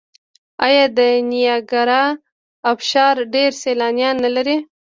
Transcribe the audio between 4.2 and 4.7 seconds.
نلري؟